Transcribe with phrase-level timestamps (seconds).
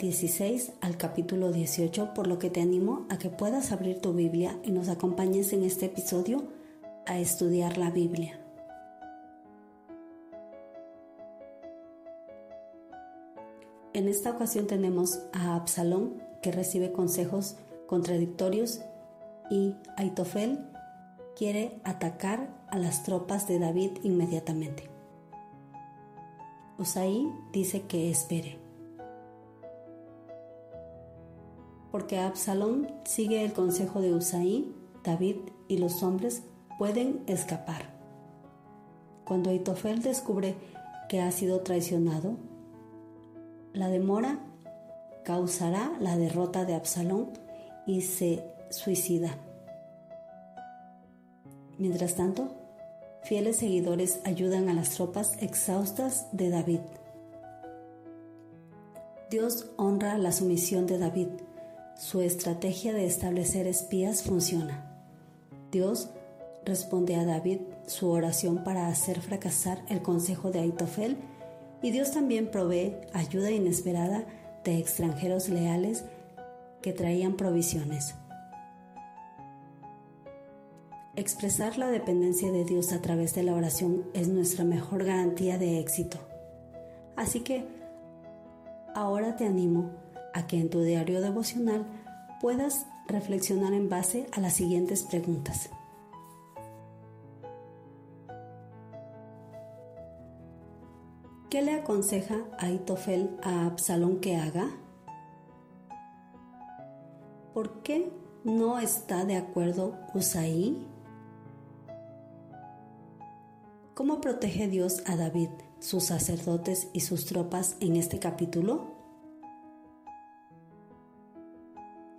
[0.00, 4.58] 16 al capítulo 18, por lo que te animo a que puedas abrir tu Biblia
[4.62, 6.44] y nos acompañes en este episodio
[7.06, 8.38] a estudiar la Biblia.
[13.94, 17.56] En esta ocasión tenemos a Absalón que recibe consejos
[17.86, 18.82] contradictorios
[19.50, 20.58] y Aitofel
[21.36, 24.90] quiere atacar a las tropas de David inmediatamente.
[26.78, 28.65] Usaí dice que espere.
[31.96, 34.70] Porque Absalón sigue el consejo de Usaí,
[35.02, 36.42] David y los hombres
[36.78, 37.86] pueden escapar.
[39.24, 40.56] Cuando Aitofel descubre
[41.08, 42.36] que ha sido traicionado,
[43.72, 44.40] la demora
[45.24, 47.30] causará la derrota de Absalón
[47.86, 49.38] y se suicida.
[51.78, 52.50] Mientras tanto,
[53.22, 56.80] fieles seguidores ayudan a las tropas exhaustas de David.
[59.30, 61.28] Dios honra la sumisión de David
[61.96, 64.84] su estrategia de establecer espías funciona.
[65.72, 66.10] Dios
[66.64, 71.16] responde a David su oración para hacer fracasar el consejo de Aitofel
[71.82, 74.24] y Dios también provee ayuda inesperada
[74.64, 76.04] de extranjeros leales
[76.82, 78.14] que traían provisiones.
[81.14, 85.80] Expresar la dependencia de Dios a través de la oración es nuestra mejor garantía de
[85.80, 86.18] éxito.
[87.16, 87.64] Así que
[88.94, 90.05] ahora te animo
[90.36, 91.86] a que en tu diario devocional
[92.40, 95.70] puedas reflexionar en base a las siguientes preguntas.
[101.48, 104.68] ¿Qué le aconseja Aitofel a Absalón que haga?
[107.54, 108.12] ¿Por qué
[108.44, 110.86] no está de acuerdo Usaí?
[113.94, 115.48] ¿Cómo protege Dios a David,
[115.80, 118.95] sus sacerdotes y sus tropas en este capítulo?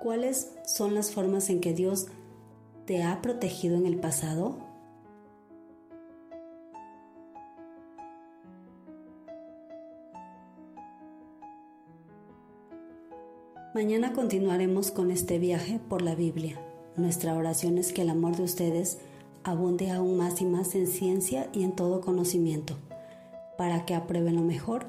[0.00, 2.06] ¿Cuáles son las formas en que Dios
[2.86, 4.56] te ha protegido en el pasado?
[13.74, 16.58] Mañana continuaremos con este viaje por la Biblia.
[16.96, 19.00] Nuestra oración es que el amor de ustedes
[19.44, 22.78] abunde aún más y más en ciencia y en todo conocimiento,
[23.58, 24.86] para que aprueben lo mejor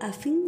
[0.00, 0.47] a fin